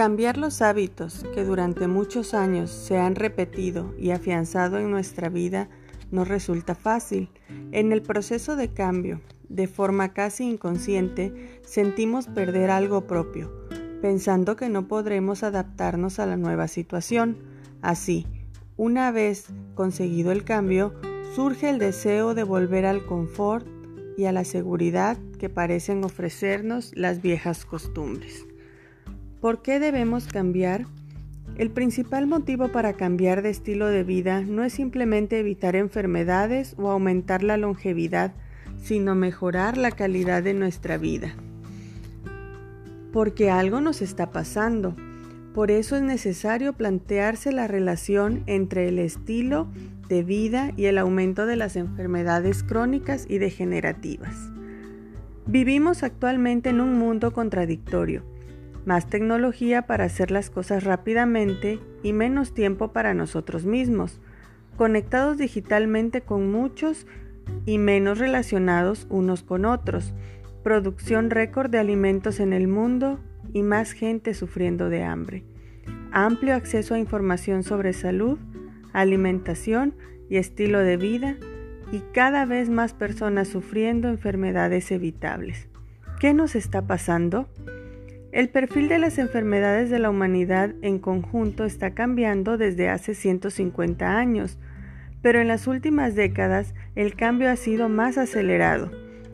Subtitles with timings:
[0.00, 5.68] Cambiar los hábitos que durante muchos años se han repetido y afianzado en nuestra vida
[6.10, 7.28] no resulta fácil.
[7.70, 9.20] En el proceso de cambio,
[9.50, 13.52] de forma casi inconsciente, sentimos perder algo propio,
[14.00, 17.36] pensando que no podremos adaptarnos a la nueva situación.
[17.82, 18.26] Así,
[18.78, 20.94] una vez conseguido el cambio,
[21.34, 23.66] surge el deseo de volver al confort
[24.16, 28.46] y a la seguridad que parecen ofrecernos las viejas costumbres.
[29.40, 30.84] ¿Por qué debemos cambiar?
[31.56, 36.90] El principal motivo para cambiar de estilo de vida no es simplemente evitar enfermedades o
[36.90, 38.34] aumentar la longevidad,
[38.82, 41.34] sino mejorar la calidad de nuestra vida.
[43.14, 44.94] Porque algo nos está pasando.
[45.54, 49.68] Por eso es necesario plantearse la relación entre el estilo
[50.10, 54.36] de vida y el aumento de las enfermedades crónicas y degenerativas.
[55.46, 58.29] Vivimos actualmente en un mundo contradictorio
[58.84, 64.20] más tecnología para hacer las cosas rápidamente y menos tiempo para nosotros mismos,
[64.76, 67.06] conectados digitalmente con muchos
[67.66, 70.14] y menos relacionados unos con otros,
[70.62, 73.20] producción récord de alimentos en el mundo
[73.52, 75.44] y más gente sufriendo de hambre,
[76.12, 78.38] amplio acceso a información sobre salud,
[78.92, 79.94] alimentación
[80.28, 81.36] y estilo de vida
[81.92, 85.68] y cada vez más personas sufriendo enfermedades evitables.
[86.20, 87.48] ¿Qué nos está pasando?
[88.32, 94.16] El perfil de las enfermedades de la humanidad en conjunto está cambiando desde hace 150
[94.16, 94.56] años,
[95.20, 98.92] pero en las últimas décadas el cambio ha sido más acelerado.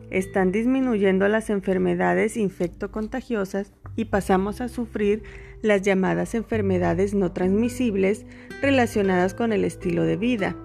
[0.09, 5.21] Están disminuyendo las enfermedades infectocontagiosas y pasamos a sufrir
[5.61, 8.25] las llamadas enfermedades no transmisibles
[8.63, 10.55] relacionadas con el estilo de vida.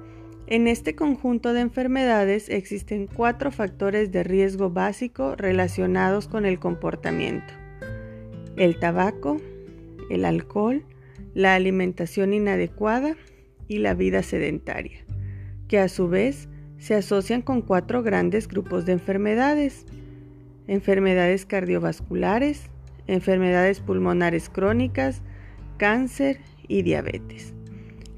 [0.46, 7.61] En este conjunto de enfermedades existen cuatro factores de riesgo básico relacionados con el comportamiento
[8.56, 9.40] el tabaco,
[10.10, 10.84] el alcohol,
[11.34, 13.16] la alimentación inadecuada
[13.68, 15.04] y la vida sedentaria,
[15.68, 16.48] que a su vez
[16.78, 19.86] se asocian con cuatro grandes grupos de enfermedades.
[20.66, 22.70] Enfermedades cardiovasculares,
[23.06, 25.22] enfermedades pulmonares crónicas,
[25.76, 27.54] cáncer y diabetes.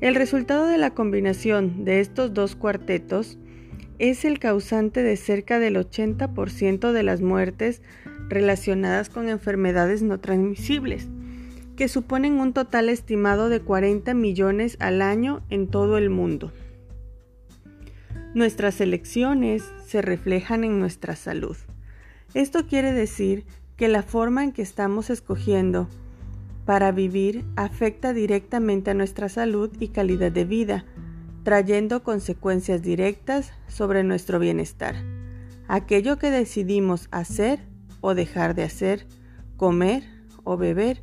[0.00, 3.39] El resultado de la combinación de estos dos cuartetos
[3.99, 7.82] es el causante de cerca del 80% de las muertes
[8.28, 11.09] relacionadas con enfermedades no transmisibles,
[11.77, 16.53] que suponen un total estimado de 40 millones al año en todo el mundo.
[18.34, 21.56] Nuestras elecciones se reflejan en nuestra salud.
[22.34, 23.44] Esto quiere decir
[23.76, 25.88] que la forma en que estamos escogiendo
[26.65, 30.84] para vivir afecta directamente a nuestra salud y calidad de vida,
[31.44, 34.97] trayendo consecuencias directas sobre nuestro bienestar.
[35.69, 37.60] Aquello que decidimos hacer
[38.00, 39.06] o dejar de hacer,
[39.59, 40.05] comer
[40.43, 41.03] o beber,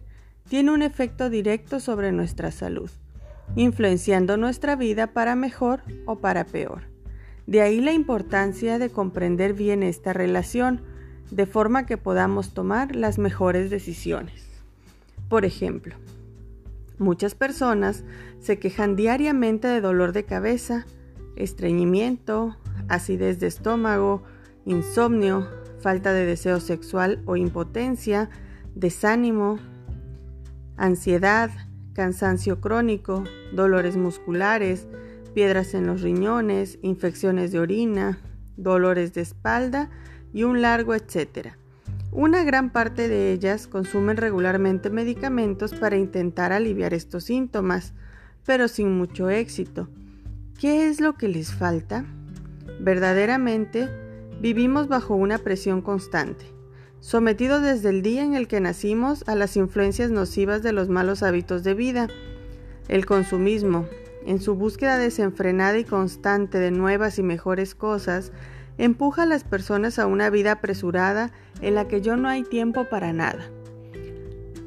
[0.50, 2.90] tiene un efecto directo sobre nuestra salud,
[3.56, 6.84] influenciando nuestra vida para mejor o para peor.
[7.46, 10.82] De ahí la importancia de comprender bien esta relación,
[11.30, 14.48] de forma que podamos tomar las mejores decisiones.
[15.30, 15.96] Por ejemplo,
[17.02, 18.06] muchas personas
[18.40, 20.86] se quejan diariamente de dolor de cabeza,
[21.36, 22.56] estreñimiento,
[22.88, 24.24] acidez de estómago,
[24.66, 25.48] insomnio,
[25.82, 28.30] falta de deseo sexual o impotencia,
[28.76, 29.60] desánimo,
[30.78, 31.50] ansiedad,
[31.94, 33.24] cansancio crónico,
[33.54, 34.88] dolores musculares,
[35.34, 38.20] piedras en los riñones, infecciones de orina,
[38.58, 39.90] dolores de espalda
[40.34, 41.58] y un largo etcétera.
[42.12, 47.94] Una gran parte de ellas consumen regularmente medicamentos para intentar aliviar estos síntomas,
[48.46, 49.88] pero sin mucho éxito.
[50.60, 52.06] ¿Qué es lo que les falta?
[52.80, 53.90] Verdaderamente,
[54.42, 56.46] Vivimos bajo una presión constante,
[57.00, 61.22] sometidos desde el día en el que nacimos a las influencias nocivas de los malos
[61.22, 62.08] hábitos de vida.
[62.88, 63.86] El consumismo,
[64.26, 68.32] en su búsqueda desenfrenada y constante de nuevas y mejores cosas,
[68.78, 71.32] empuja a las personas a una vida apresurada
[71.62, 73.50] en la que yo no hay tiempo para nada.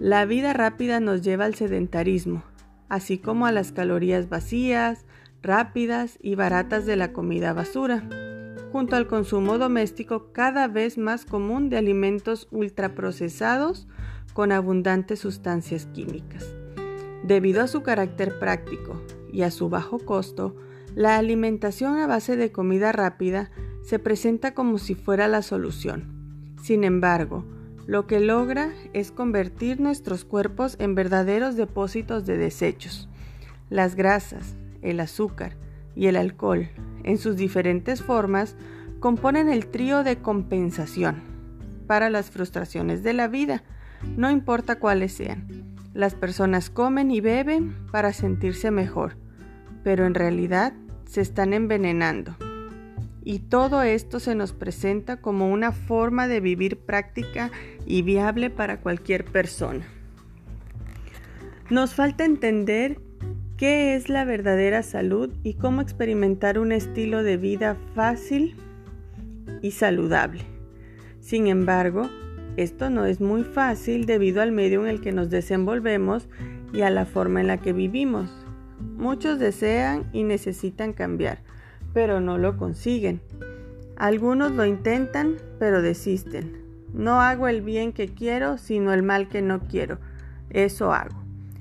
[0.01, 2.43] La vida rápida nos lleva al sedentarismo,
[2.89, 5.07] así como a las calorías vacías,
[5.43, 8.05] rápidas y baratas de la comida basura
[8.75, 13.87] junto al consumo doméstico cada vez más común de alimentos ultraprocesados
[14.33, 16.45] con abundantes sustancias químicas.
[17.23, 19.01] Debido a su carácter práctico
[19.33, 20.57] y a su bajo costo,
[20.97, 23.53] la alimentación a base de comida rápida
[23.85, 26.55] se presenta como si fuera la solución.
[26.63, 27.45] Sin embargo,
[27.87, 33.11] lo que logra es convertir nuestros cuerpos en verdaderos depósitos de desechos.
[33.69, 35.57] Las grasas, el azúcar
[35.95, 36.69] y el alcohol
[37.03, 38.57] en sus diferentes formas,
[39.01, 41.23] componen el trío de compensación
[41.87, 43.63] para las frustraciones de la vida,
[44.17, 45.47] no importa cuáles sean.
[45.93, 49.17] las personas comen y beben para sentirse mejor,
[49.85, 50.73] pero en realidad
[51.05, 52.35] se están envenenando.
[53.25, 57.51] Y todo esto se nos presenta como una forma de vivir práctica
[57.87, 59.87] y viable para cualquier persona.
[61.71, 63.01] Nos falta entender
[63.57, 68.57] qué es la verdadera salud y cómo experimentar un estilo de vida fácil
[69.63, 70.43] y saludable.
[71.21, 72.11] Sin embargo,
[72.59, 76.29] esto no es muy fácil debido al medio en el que nos desenvolvemos
[76.75, 78.31] y a la forma en la que vivimos.
[78.97, 81.43] Muchos desean y necesitan cambiar,
[81.95, 83.23] pero no lo consiguen.
[83.97, 86.63] Algunos lo intentan, pero desisten.
[86.93, 89.99] No hago el bien que quiero, sino el mal que no quiero.
[90.51, 91.17] Eso hago.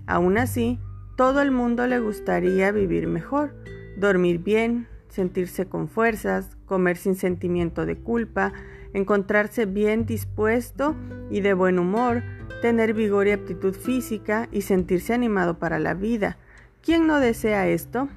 [0.08, 0.80] Aún así,
[1.16, 3.54] todo el mundo le gustaría vivir mejor,
[3.96, 8.52] dormir bien, sentirse con fuerzas, comer sin sentimiento de culpa,
[8.94, 10.96] encontrarse bien dispuesto
[11.30, 12.24] y de buen humor,
[12.62, 16.38] tener vigor y aptitud física y sentirse animado para la vida.
[16.82, 18.10] ¿Quién no desea esto?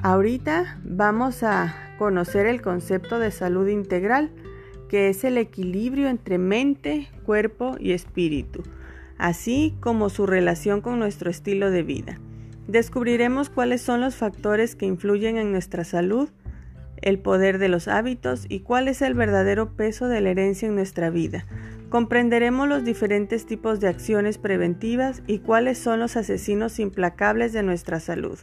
[0.00, 4.30] Ahorita vamos a conocer el concepto de salud integral,
[4.88, 8.62] que es el equilibrio entre mente, cuerpo y espíritu,
[9.18, 12.20] así como su relación con nuestro estilo de vida.
[12.68, 16.28] Descubriremos cuáles son los factores que influyen en nuestra salud,
[17.02, 20.76] el poder de los hábitos y cuál es el verdadero peso de la herencia en
[20.76, 21.44] nuestra vida.
[21.88, 27.98] Comprenderemos los diferentes tipos de acciones preventivas y cuáles son los asesinos implacables de nuestra
[27.98, 28.38] salud.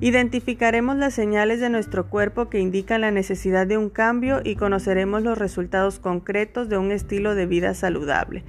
[0.00, 5.22] Identificaremos las señales de nuestro cuerpo que indican la necesidad de un cambio y conoceremos
[5.22, 8.44] los resultados concretos de un estilo de vida saludable.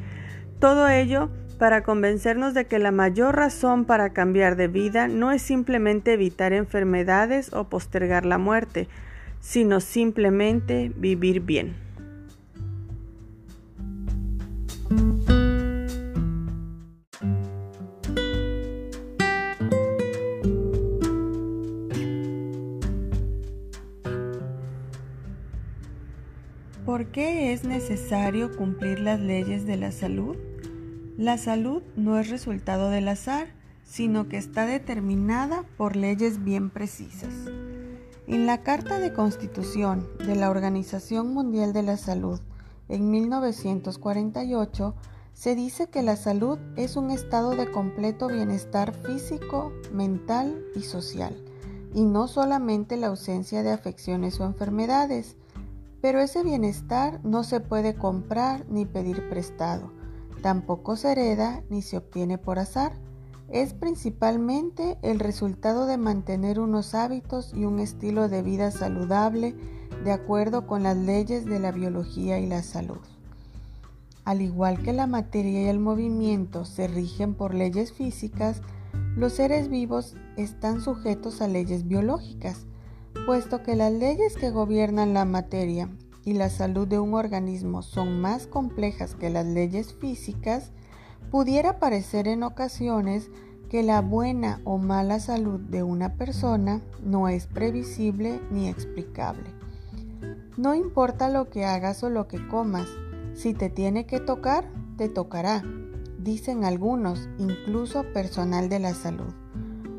[0.59, 5.41] Todo ello para convencernos de que la mayor razón para cambiar de vida no es
[5.41, 8.89] simplemente evitar enfermedades o postergar la muerte,
[9.39, 11.82] sino simplemente vivir bien.
[26.93, 30.37] ¿Por qué es necesario cumplir las leyes de la salud?
[31.17, 33.47] La salud no es resultado del azar,
[33.83, 37.33] sino que está determinada por leyes bien precisas.
[38.27, 42.39] En la Carta de Constitución de la Organización Mundial de la Salud,
[42.89, 44.93] en 1948,
[45.33, 51.35] se dice que la salud es un estado de completo bienestar físico, mental y social,
[51.95, 55.37] y no solamente la ausencia de afecciones o enfermedades.
[56.03, 59.91] Pero ese bienestar no se puede comprar ni pedir prestado
[60.43, 62.91] Tampoco se hereda ni se obtiene por azar.
[63.49, 69.55] Es principalmente el resultado de mantener unos hábitos y un estilo de vida saludable
[70.03, 72.99] de acuerdo con las leyes de la biología y la salud.
[74.25, 78.61] Al igual que la materia y el movimiento se rigen por leyes físicas,
[79.15, 82.65] los seres vivos están sujetos a leyes biológicas,
[83.25, 85.89] puesto que las leyes que gobiernan la materia
[86.25, 90.71] y la salud de un organismo son más complejas que las leyes físicas,
[91.31, 93.29] pudiera parecer en ocasiones
[93.69, 99.49] que la buena o mala salud de una persona no es previsible ni explicable.
[100.57, 102.87] No importa lo que hagas o lo que comas,
[103.33, 105.63] si te tiene que tocar, te tocará,
[106.19, 109.33] dicen algunos, incluso personal de la salud.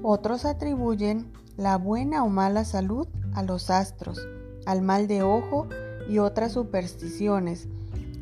[0.02, 4.26] Otros atribuyen la buena o mala salud a los astros,
[4.66, 5.68] al mal de ojo
[6.08, 7.68] y otras supersticiones,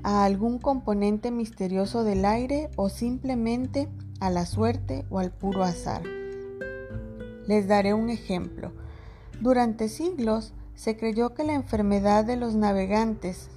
[0.03, 3.89] a algún componente misterioso del aire o simplemente
[4.21, 6.03] a la suerte o al puro azar.
[7.47, 8.73] Les daré un ejemplo.
[9.41, 13.49] Durante siglos se creyó que la enfermedad de los navegantes,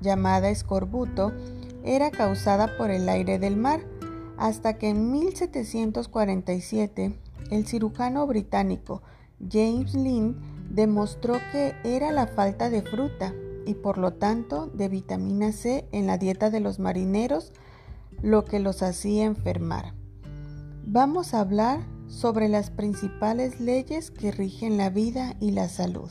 [0.00, 1.32] llamada escorbuto,
[1.84, 3.80] era causada por el aire del mar,
[4.36, 7.18] hasta que en 1747
[7.50, 9.02] el cirujano británico
[9.40, 10.36] James Lind
[10.70, 13.34] demostró que era la falta de fruta
[13.66, 17.52] y por lo tanto de vitamina C en la dieta de los marineros,
[18.22, 19.94] lo que los hacía enfermar.
[20.86, 26.10] Vamos a hablar sobre las principales leyes que rigen la vida y la salud.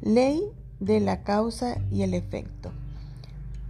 [0.00, 0.42] Ley
[0.80, 2.72] de la causa y el efecto.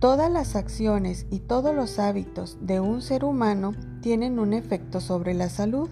[0.00, 3.72] Todas las acciones y todos los hábitos de un ser humano
[4.02, 5.88] tienen un efecto sobre la salud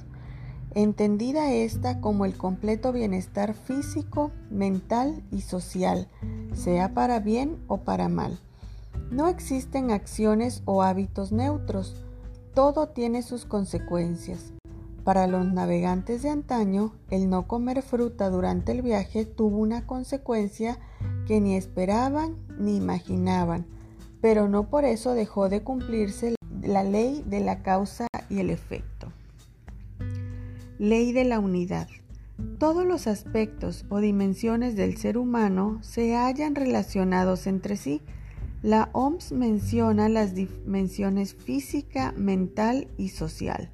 [0.75, 6.09] entendida esta como el completo bienestar físico, mental y social,
[6.55, 8.39] sea para bien o para mal.
[9.11, 11.97] No existen acciones o hábitos neutros,
[12.55, 14.53] todo tiene sus consecuencias.
[15.05, 20.79] Para los navegantes de antaño, el no comer fruta durante el viaje tuvo una consecuencia
[21.27, 23.67] que ni esperaban ni imaginaban,
[24.21, 28.92] pero no por eso dejó de cumplirse la ley de la causa y el efecto.
[30.79, 31.89] Ley de la unidad.
[32.59, 38.01] Todos los aspectos o dimensiones del ser humano se hallan relacionados entre sí.
[38.63, 43.71] La OMS menciona las dimensiones física, mental y social,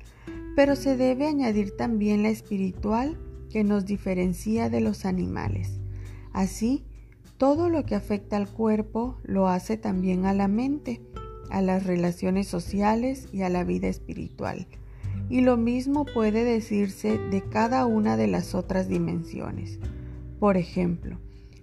[0.56, 3.18] pero se debe añadir también la espiritual
[3.50, 5.78] que nos diferencia de los animales.
[6.32, 6.84] Así,
[7.36, 11.00] todo lo que afecta al cuerpo lo hace también a la mente,
[11.50, 14.66] a las relaciones sociales y a la vida espiritual.
[15.30, 19.78] Y lo mismo puede decirse de cada una de las otras dimensiones.
[20.40, 21.18] Por ejemplo,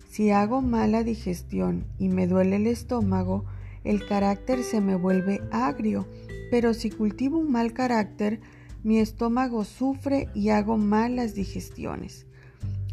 [0.09, 3.45] si hago mala digestión y me duele el estómago,
[3.83, 6.07] el carácter se me vuelve agrio,
[6.51, 8.39] pero si cultivo un mal carácter,
[8.83, 12.27] mi estómago sufre y hago malas digestiones.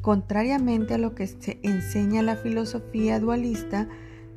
[0.01, 3.89] Contrariamente a lo que se enseña la filosofía dualista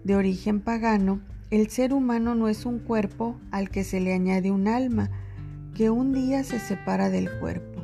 [0.04, 4.52] de origen pagano, el ser humano no es un cuerpo al que se le añade
[4.52, 5.10] un alma,
[5.76, 7.82] que un día se separa del cuerpo.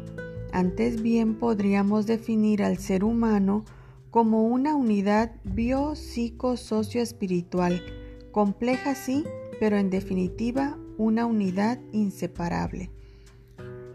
[0.53, 3.65] Antes bien podríamos definir al ser humano
[4.09, 7.83] como una unidad bio psico espiritual
[8.31, 9.25] compleja sí,
[9.59, 12.89] pero en definitiva una unidad inseparable.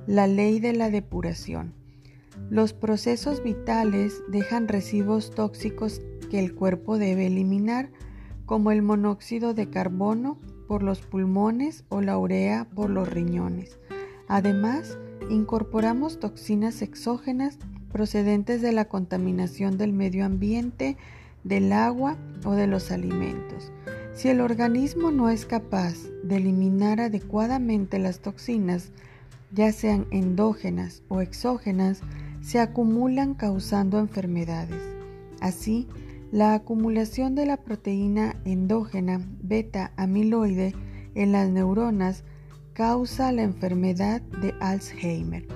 [0.06, 1.72] La ley de la depuración.
[2.50, 7.90] Los procesos vitales dejan residuos tóxicos que el cuerpo debe eliminar,
[8.44, 10.38] como el monóxido de carbono
[10.68, 13.78] por los pulmones o la urea por los riñones.
[14.28, 14.98] Además,
[15.30, 17.58] incorporamos toxinas exógenas
[17.92, 20.96] procedentes de la contaminación del medio ambiente,
[21.44, 23.72] del agua o de los alimentos.
[24.14, 28.90] Si el organismo no es capaz de eliminar adecuadamente las toxinas,
[29.52, 32.00] ya sean endógenas o exógenas,
[32.40, 34.80] se acumulan causando enfermedades.
[35.40, 35.86] Así,
[36.32, 40.74] la acumulación de la proteína endógena beta amiloide
[41.14, 42.24] en las neuronas
[42.76, 45.46] causa la enfermedad de Alzheimer.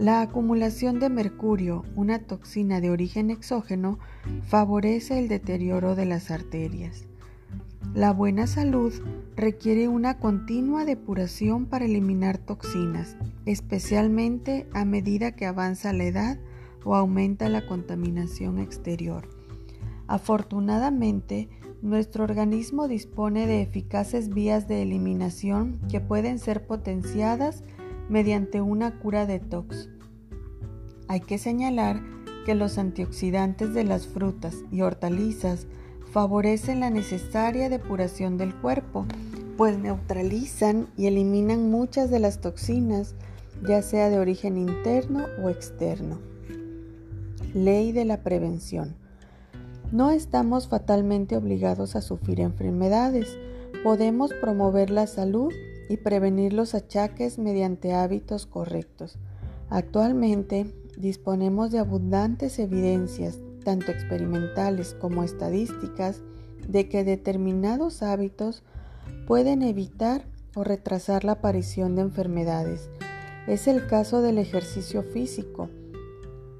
[0.00, 4.00] La acumulación de mercurio, una toxina de origen exógeno,
[4.48, 7.06] favorece el deterioro de las arterias.
[7.94, 8.92] La buena salud
[9.36, 16.36] requiere una continua depuración para eliminar toxinas, especialmente a medida que avanza la edad
[16.84, 19.28] o aumenta la contaminación exterior.
[20.08, 21.48] Afortunadamente,
[21.82, 27.62] nuestro organismo dispone de eficaces vías de eliminación que pueden ser potenciadas
[28.08, 29.88] mediante una cura detox.
[31.08, 32.02] Hay que señalar
[32.44, 35.66] que los antioxidantes de las frutas y hortalizas
[36.12, 39.06] favorecen la necesaria depuración del cuerpo,
[39.56, 43.14] pues neutralizan y eliminan muchas de las toxinas,
[43.66, 46.18] ya sea de origen interno o externo.
[47.54, 48.94] Ley de la prevención.
[49.92, 53.38] No estamos fatalmente obligados a sufrir enfermedades.
[53.84, 55.52] Podemos promover la salud
[55.88, 59.18] y prevenir los achaques mediante hábitos correctos.
[59.70, 60.66] Actualmente
[60.98, 66.22] disponemos de abundantes evidencias tanto experimentales como estadísticas,
[66.68, 68.62] de que determinados hábitos
[69.26, 70.24] pueden evitar
[70.54, 72.88] o retrasar la aparición de enfermedades.
[73.48, 75.68] Es el caso del ejercicio físico,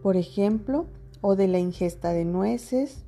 [0.02, 0.86] por ejemplo,
[1.20, 3.05] o de la ingesta de nueces,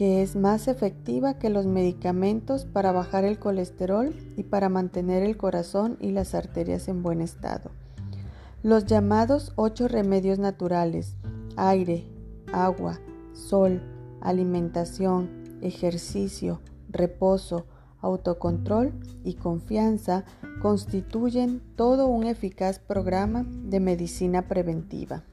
[0.00, 5.36] que es más efectiva que los medicamentos para bajar el colesterol y para mantener el
[5.36, 7.70] corazón y las arterias en buen estado.
[8.62, 11.16] Los llamados ocho remedios naturales
[11.58, 12.06] aire,
[12.50, 12.98] agua,
[13.34, 13.82] sol,
[14.22, 15.28] alimentación,
[15.60, 17.66] ejercicio, reposo,
[18.00, 20.24] autocontrol y confianza
[20.62, 25.24] constituyen todo un eficaz programa de medicina preventiva.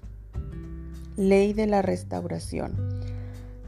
[1.15, 2.86] Ley de la restauración.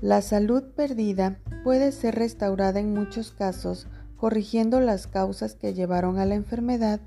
[0.02, 6.26] La salud perdida puede ser restaurada en muchos casos corrigiendo las causas que llevaron a
[6.26, 7.02] la enfermedad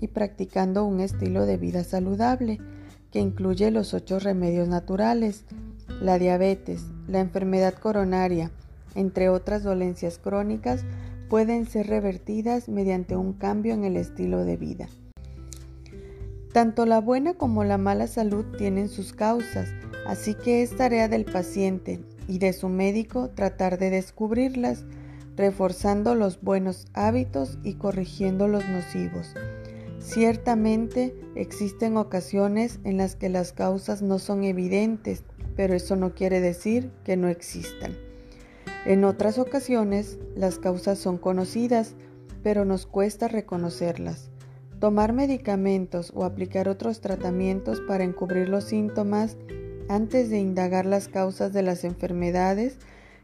[0.00, 2.58] y practicando un estilo de vida saludable
[3.12, 5.44] que incluye los ocho remedios naturales,
[6.00, 8.50] la diabetes, la enfermedad coronaria,
[8.96, 10.84] entre otras dolencias crónicas,
[11.28, 14.88] pueden ser revertidas mediante un cambio en el estilo de vida.
[16.52, 19.68] Tanto la buena como la mala salud tienen sus causas,
[20.06, 24.84] así que es tarea del paciente y de su médico tratar de descubrirlas,
[25.36, 29.34] reforzando los buenos hábitos y corrigiendo los nocivos.
[29.98, 35.22] Ciertamente existen ocasiones en las que las causas no son evidentes,
[35.56, 37.96] pero eso no quiere decir que no existan.
[38.84, 41.94] En otras ocasiones las causas son conocidas,
[42.42, 44.30] pero nos cuesta reconocerlas.
[44.80, 49.36] Tomar medicamentos o aplicar otros tratamientos para encubrir los síntomas
[49.88, 52.78] antes de indagar las causas de las enfermedades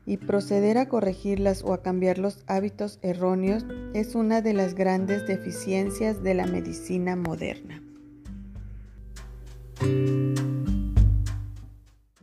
[0.07, 5.27] y proceder a corregirlas o a cambiar los hábitos erróneos es una de las grandes
[5.27, 7.83] deficiencias de la medicina moderna.